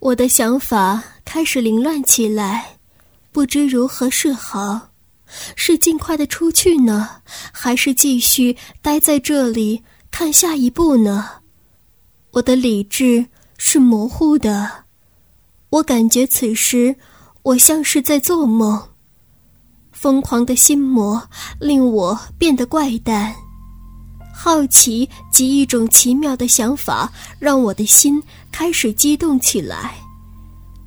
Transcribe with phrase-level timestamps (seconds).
[0.00, 2.76] 我的想法开始凌乱起来，
[3.32, 4.90] 不知如何是好。
[5.56, 11.28] 是尽快的出去呢，还是继续待在这里看下一步呢？
[12.30, 13.26] 我的理智
[13.58, 14.84] 是模糊的，
[15.68, 16.96] 我感觉此时
[17.42, 18.88] 我像是在做梦。
[19.92, 21.28] 疯狂的心魔
[21.58, 23.34] 令我变得怪诞，
[24.48, 29.94] 好奇及一种奇妙的想法让我的心开始激动起来。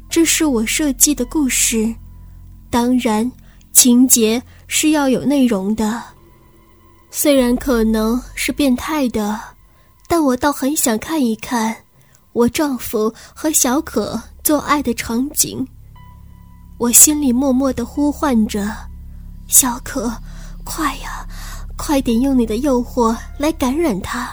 [0.09, 1.93] 这是我设计的故事，
[2.71, 3.31] 当然。
[3.71, 6.01] 情节是要有内容的，
[7.11, 9.39] 虽然可能是变态的，
[10.07, 11.73] 但我倒很想看一看
[12.33, 15.65] 我丈夫和小可做爱的场景。
[16.79, 18.75] 我心里默默的呼唤着
[19.47, 20.11] ：“小可，
[20.65, 21.25] 快呀，
[21.83, 24.29] 快点用你的诱惑来感染他，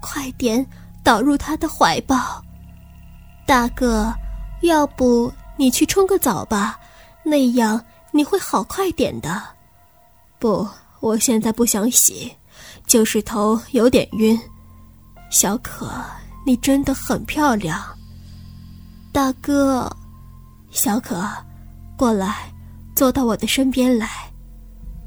[0.00, 0.66] 快点
[1.04, 2.42] 导入他的怀抱。”
[3.46, 4.12] 大哥，
[4.62, 6.80] 要不你去冲个澡吧，
[7.22, 7.80] 那样。
[8.14, 9.42] 你会好快点的，
[10.38, 10.68] 不，
[11.00, 12.30] 我现在不想洗，
[12.86, 14.38] 就是头有点晕。
[15.30, 15.90] 小可，
[16.44, 17.80] 你真的很漂亮。
[19.10, 19.90] 大哥，
[20.70, 21.26] 小可，
[21.96, 22.52] 过来，
[22.94, 24.06] 坐到我的身边来。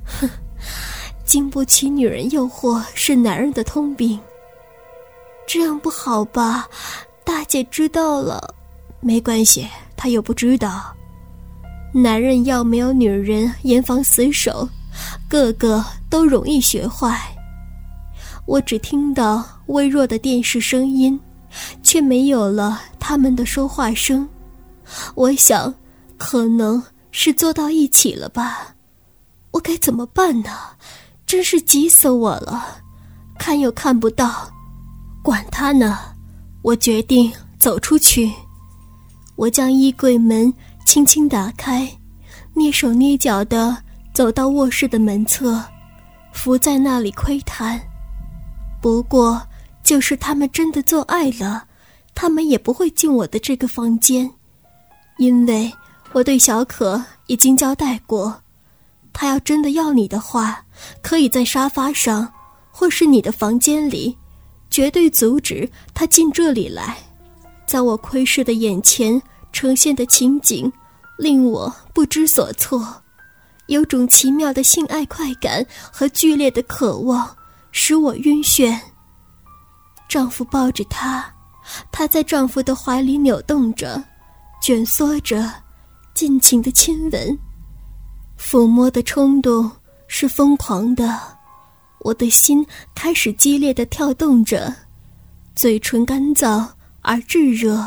[0.03, 0.27] 哼，
[1.25, 4.19] 经不起女人诱惑是男人的通病。
[5.47, 6.67] 这样不好吧？
[7.23, 8.53] 大姐知道了，
[8.99, 10.95] 没关系，她又不知道。
[11.93, 14.67] 男人要没有女人严防死守，
[15.27, 17.19] 个个都容易学坏。
[18.45, 21.19] 我只听到微弱的电视声音，
[21.81, 24.27] 却没有了他们的说话声。
[25.15, 25.73] 我想，
[26.17, 28.75] 可能是坐到一起了吧。
[29.51, 30.51] 我该怎么办呢？
[31.25, 32.81] 真是急死我了！
[33.37, 34.49] 看又看不到，
[35.23, 35.99] 管他呢！
[36.61, 38.31] 我决定走出去。
[39.35, 40.53] 我将衣柜门。
[40.85, 41.91] 轻轻打开，
[42.53, 43.75] 蹑手蹑脚的
[44.13, 45.59] 走到卧室的门侧，
[46.31, 47.81] 伏在那里窥探。
[48.79, 49.41] 不过，
[49.81, 51.65] 就是他们真的做爱了，
[52.13, 54.31] 他们也不会进我的这个房间，
[55.17, 55.73] 因为
[56.13, 58.43] 我对小可已经交代过，
[59.15, 60.61] 他要真的要你的话，
[61.01, 62.29] 可以在沙发上，
[62.69, 64.15] 或是你的房间里，
[64.69, 66.97] 绝对阻止他进这里来。
[67.65, 69.19] 在我窥视的眼前
[69.53, 70.69] 呈现的情景。
[71.17, 72.85] 令我不知所措，
[73.67, 77.33] 有种奇妙的性爱快感和剧烈的渴望，
[77.71, 78.77] 使我晕眩。
[80.09, 81.25] 丈夫抱着她，
[81.89, 84.03] 她在丈夫的怀里扭动着，
[84.61, 85.49] 卷缩着，
[86.13, 87.39] 尽情的亲吻。
[88.47, 89.71] 抚摸的冲动
[90.05, 91.19] 是疯狂的，
[92.01, 92.63] 我的心
[92.93, 94.71] 开始激烈的跳动着，
[95.55, 96.63] 嘴唇干燥
[97.01, 97.83] 而炙热，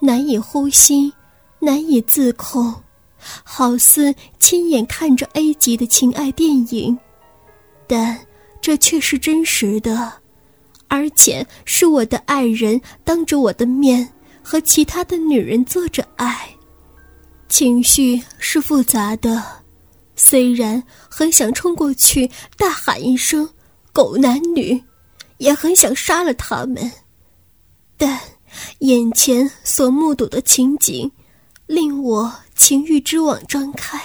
[0.00, 1.12] 难以呼吸。
[1.60, 2.74] 难以自控，
[3.44, 6.98] 好似亲眼看着 A 级的情爱电影，
[7.86, 8.18] 但
[8.60, 10.12] 这却是真实的，
[10.88, 14.12] 而且是我的爱人当着我的面
[14.42, 16.50] 和其他的女人做着爱，
[17.48, 19.61] 情绪是复杂的，
[20.24, 23.48] 虽然很想冲过去大喊一声
[23.92, 24.80] “狗男女”，
[25.38, 26.92] 也很想杀了他们，
[27.96, 28.20] 但
[28.78, 31.10] 眼前所目睹的情景。
[31.66, 33.98] 令我情欲之网张开，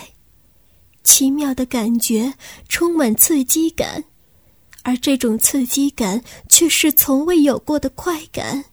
[1.04, 2.34] 奇妙的感觉
[2.70, 4.04] 充满刺激感，
[4.84, 8.64] 而这种刺激感却是从未有过的快感。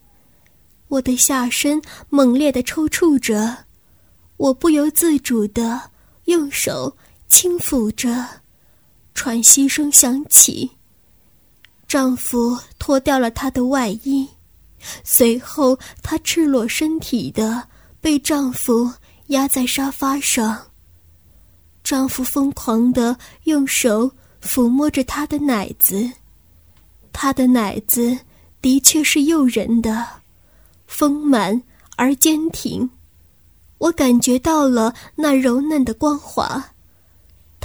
[0.88, 3.64] 我的下身猛烈的抽搐着，
[4.36, 5.90] 我不由自主的
[6.26, 6.96] 用手
[7.28, 8.26] 轻抚着，
[9.14, 10.70] 喘息声响起。
[11.86, 14.28] 丈夫脱掉了她的外衣，
[15.02, 17.68] 随后她赤裸身体的。
[18.00, 18.92] 被丈夫
[19.28, 20.66] 压在沙发上。
[21.82, 24.10] 丈夫疯狂地用手
[24.42, 26.12] 抚摸着她的奶子，
[27.14, 28.18] 她的奶子
[28.60, 30.06] 的确是诱人的，
[30.86, 31.62] 丰满
[31.96, 32.90] 而坚挺。
[33.78, 36.73] 我感觉到了那柔嫩的光滑。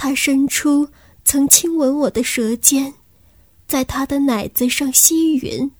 [0.02, 0.88] 他伸出
[1.26, 2.94] 曾亲吻我的舌尖，
[3.68, 5.70] 在他的奶子上吸吮，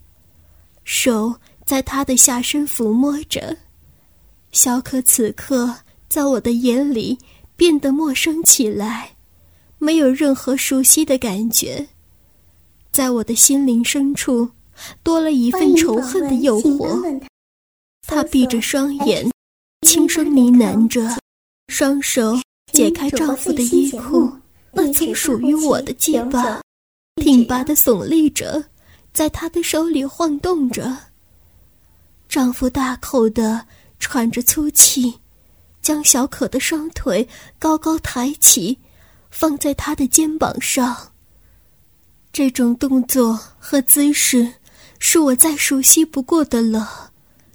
[0.85, 3.57] 手在他的下身抚摸着。
[4.53, 5.75] 小可此刻
[6.07, 7.19] 在我的眼里
[7.57, 9.17] 变得陌生起来，
[9.79, 11.89] 没有任何熟悉的感觉，
[12.93, 14.51] 在我的心灵深处
[15.03, 17.23] 多了一份仇恨的诱惑。
[18.07, 19.31] 他闭着双眼，
[19.87, 21.19] 轻声呢喃着，
[21.69, 22.39] 双手
[22.73, 24.31] 解开丈夫的衣裤，
[24.73, 26.61] 那曾属于我的鸡巴，
[27.17, 28.65] 挺拔的耸立着，
[29.13, 30.97] 在他的手里晃动着。
[32.29, 33.67] 丈夫大口的。
[34.03, 35.15] 喘着粗气，
[35.83, 37.29] 将小可的双腿
[37.59, 38.79] 高高抬起，
[39.31, 41.13] 放在他的肩膀上。
[42.33, 44.55] 这种动作和姿势，
[44.99, 47.13] 是我再熟悉不过的了，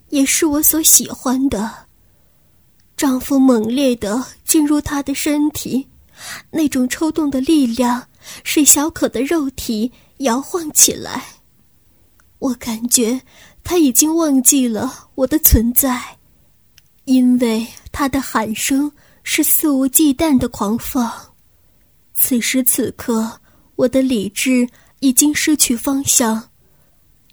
[0.10, 1.85] 也是我所喜欢的。
[2.98, 5.88] 丈夫猛烈地进入她的身体，
[6.52, 8.08] 那种抽动的力量
[8.44, 11.26] 使小可的肉体摇晃起来。
[12.40, 13.22] 我感觉
[13.64, 16.18] 他已经忘记了我的存在，
[17.06, 18.92] 因为他的喊声
[19.24, 21.12] 是肆无忌惮的狂放。
[22.14, 23.42] 此时此刻，
[23.76, 24.68] 我的理智
[25.00, 26.50] 已经失去方向，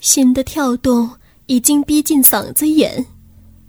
[0.00, 1.10] 心的跳动
[1.46, 3.04] 已经逼近嗓子眼，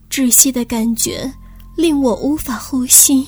[0.09, 1.31] 窒息的感觉。
[1.75, 3.27] 令我无法呼吸，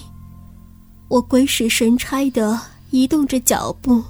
[1.07, 2.59] 我鬼使神差地
[2.91, 4.03] 移动着脚步，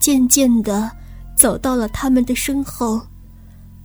[0.00, 0.90] 渐渐地
[1.36, 3.00] 走到了他们的身后，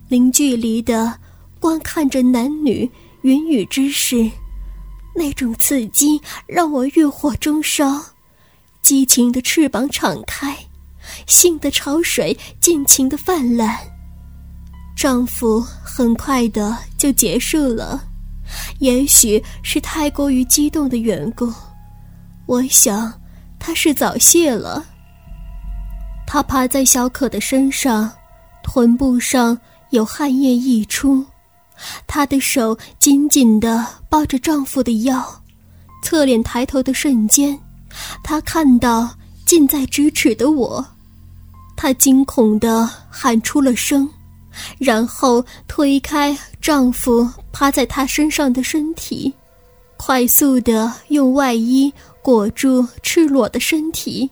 [0.08, 1.20] 零距离地
[1.60, 2.90] 观看着男女
[3.24, 4.30] 云雨之事。
[5.16, 8.02] 那种刺激让我欲火中烧，
[8.82, 10.58] 激情的翅膀敞开，
[11.28, 13.78] 性的潮水尽情地泛滥。
[14.96, 18.13] 丈夫很快的就结束了。
[18.84, 21.50] 也许是太过于激动的缘故，
[22.46, 23.14] 我想
[23.58, 24.86] 他是早泄了。
[26.28, 28.12] 他趴在小可的身上，
[28.62, 29.58] 臀部上
[29.92, 31.26] 有汗液溢出，
[32.06, 35.24] 她的手紧紧地抱着丈夫的腰，
[36.04, 37.58] 侧脸抬头的瞬间，
[38.22, 39.10] 她看到
[39.46, 40.86] 近在咫尺的我，
[41.78, 44.10] 她惊恐地喊出了声。
[44.78, 49.34] 然后推开丈夫趴在她身上的身体，
[49.98, 51.92] 快速地用外衣
[52.22, 54.30] 裹住赤裸的身体，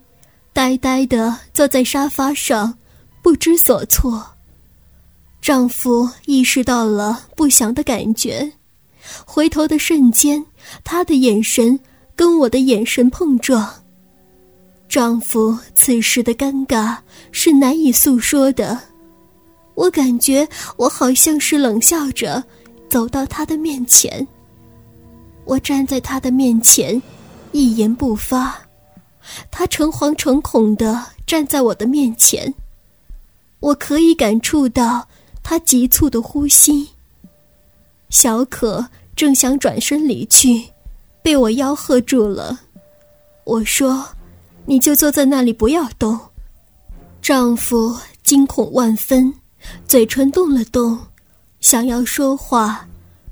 [0.54, 2.74] 呆呆地坐在沙发上，
[3.22, 4.26] 不知所措。
[5.42, 8.52] 丈夫意识到了不祥的感觉，
[9.26, 10.46] 回头的瞬间，
[10.84, 11.80] 他的眼神
[12.16, 13.68] 跟我的眼神碰撞。
[14.88, 16.98] 丈夫此时的尴尬
[17.32, 18.91] 是难以诉说的。
[19.82, 20.48] 我感觉
[20.78, 22.44] 我好像是冷笑着
[22.88, 24.26] 走到他的面前。
[25.44, 27.02] 我站在他的面前，
[27.52, 28.56] 一言不发。
[29.50, 32.54] 他诚惶诚恐地站在我的面前。
[33.60, 35.08] 我可以感触到
[35.42, 36.88] 他急促的呼吸。
[38.12, 40.64] 小可正想转身离去，
[41.24, 42.60] 被我吆喝住了。
[43.46, 44.08] 我说
[44.68, 46.20] ：“你就坐在那里，不要动。”
[47.20, 49.34] 丈夫惊恐万分。
[49.88, 50.98] 嘴唇动了动，
[51.60, 52.88] 想要说话，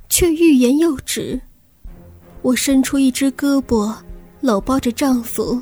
[0.09, 1.39] 却欲言又止。
[2.41, 3.93] 我伸出一只胳膊，
[4.41, 5.61] 搂抱着丈夫，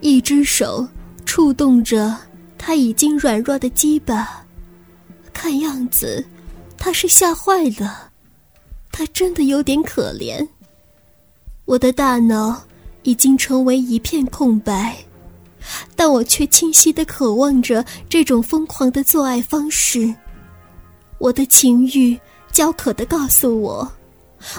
[0.00, 0.86] 一只手
[1.24, 2.16] 触动着
[2.56, 4.44] 他已经软弱的鸡巴。
[5.32, 6.24] 看样子，
[6.76, 8.10] 他是吓坏了，
[8.92, 10.46] 他真的有点可怜。
[11.64, 12.64] 我的大脑
[13.02, 14.96] 已经成为一片空白。
[15.94, 20.14] 但我却清晰地渴望着这种疯狂的做爱方式。
[21.18, 22.18] 我的情欲
[22.52, 23.90] 焦渴地告诉我，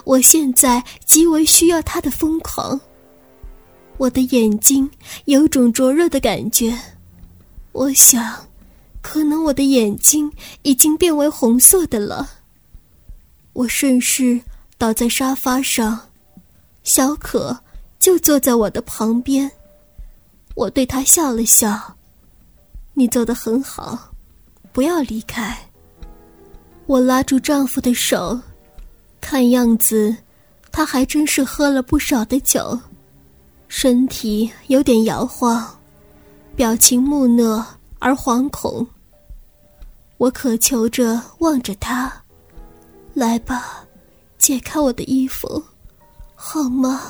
[0.03, 2.79] 我现在极为需要他的疯狂。
[3.97, 4.89] 我的眼睛
[5.25, 6.77] 有种灼热的感觉，
[7.71, 8.47] 我想，
[9.01, 12.29] 可能我的眼睛已经变为红色的了。
[13.53, 14.39] 我顺势
[14.77, 16.00] 倒在沙发上，
[16.83, 17.59] 小可
[17.99, 19.51] 就坐在我的旁边。
[20.59, 21.95] 我对他笑了笑，
[22.94, 23.97] 你做的很好，
[24.73, 25.57] 不要离开。
[26.85, 28.37] 我拉住丈夫的手，
[29.21, 30.13] 看样子
[30.69, 32.78] 他还真是喝了不少的酒，
[33.69, 35.66] 身体有点摇晃，
[36.57, 37.66] 表情木讷
[37.97, 38.85] 而惶恐。
[40.18, 42.11] 我渴求着望着他，
[43.13, 43.85] 来吧，
[44.37, 45.63] 解开我的衣服，
[46.35, 47.01] 好吗？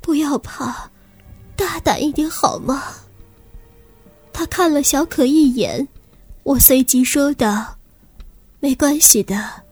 [0.00, 0.90] 不要怕。
[1.62, 2.82] 大胆一点好吗？
[4.32, 5.86] 他看了小可一眼，
[6.42, 7.76] 我随即说道
[8.58, 9.62] ：“没关系的，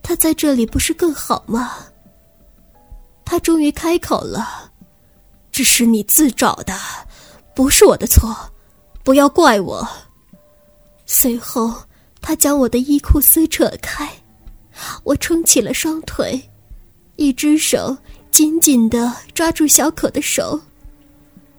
[0.00, 1.72] 他在这里不是更好吗？”
[3.26, 4.70] 他终于开口了
[5.50, 6.78] ：“这是你自找的，
[7.52, 8.32] 不是我的错，
[9.02, 9.86] 不要怪我。”
[11.04, 11.74] 随后，
[12.20, 14.08] 他将我的衣裤撕扯开，
[15.02, 16.40] 我撑起了双腿，
[17.16, 17.96] 一只手
[18.30, 20.60] 紧紧的抓住小可的手。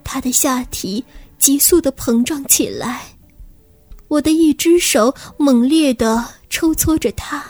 [0.05, 1.03] 她的下体
[1.37, 3.01] 急速的膨胀起来，
[4.07, 7.43] 我的一只手猛烈的抽搓着她，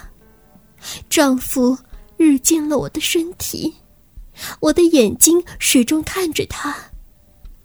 [1.10, 1.78] 丈夫
[2.18, 3.72] 日进了我的身体，
[4.60, 6.76] 我的眼睛始终看着他，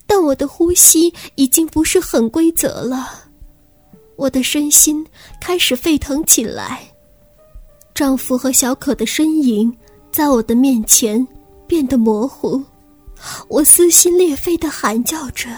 [0.06, 3.24] 但我的呼吸已经不是很规则了，
[4.16, 5.06] 我的身心
[5.40, 6.82] 开始沸腾起来，
[7.94, 9.74] 丈夫和小可的身影
[10.12, 11.26] 在我的面前
[11.66, 12.62] 变得模糊，
[13.48, 15.48] 我撕心裂肺的喊叫着，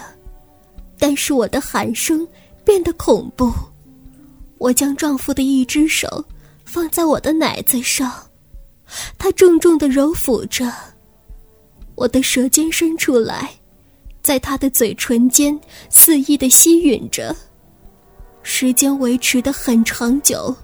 [0.97, 2.27] 但是我的喊声
[2.65, 3.51] 变得恐怖。
[4.57, 6.23] 我将丈夫的一只手
[6.65, 8.11] 放在我的奶子上，
[9.17, 10.71] 他重重的揉抚着，
[11.95, 13.51] 我的舌尖伸出来，
[14.21, 17.35] 在他的嘴唇间肆意的吸吮着，
[18.41, 20.55] 时间维持的很长久。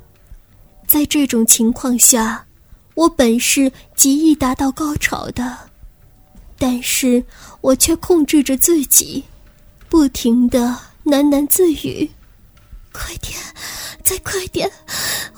[0.88, 2.46] 在这种情况下，
[2.96, 5.69] 我本是极易达到高潮的，
[6.60, 7.24] 但是
[7.62, 9.24] 我却控制着自己，
[9.88, 12.12] 不停的喃喃自语
[12.94, 13.34] ：“快点，
[14.04, 14.70] 再快点，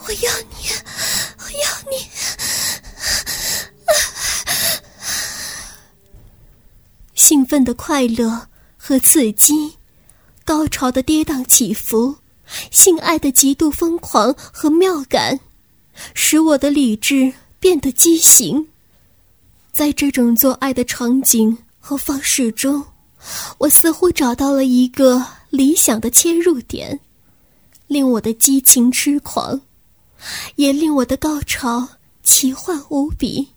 [0.06, 0.68] 我要你，
[1.38, 2.10] 我要你！”
[7.14, 9.78] 兴奋的快乐和刺激，
[10.44, 12.18] 高潮的跌宕起伏。
[12.70, 15.40] 性爱的极度疯狂和妙感，
[16.14, 18.68] 使我的理智变得畸形。
[19.72, 22.84] 在这种做爱的场景和方式中，
[23.58, 27.00] 我似乎找到了一个理想的切入点，
[27.88, 29.60] 令我的激情痴狂，
[30.56, 31.88] 也令我的高潮
[32.24, 33.48] 奇幻无比。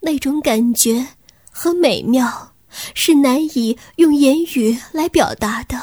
[0.00, 1.06] 那种感觉
[1.50, 2.52] 和美妙，
[2.94, 5.80] 是难以用言语来表达的。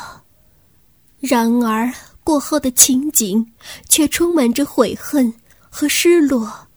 [1.19, 1.91] 然而。
[2.21, 3.43] 过后的情景，
[3.87, 5.33] 却充满着悔恨
[5.67, 6.67] 和失落，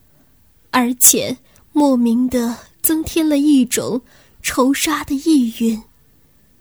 [0.71, 1.37] 而且
[1.73, 4.01] 莫名的增添了一种
[4.41, 5.81] 仇杀的意蕴，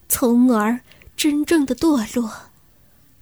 [0.09, 0.81] 从而
[1.17, 2.33] 真正的堕落、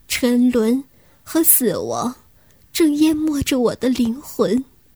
[0.06, 0.84] 沉沦
[1.22, 2.14] 和死亡，
[2.72, 4.64] 正淹没着我的灵魂。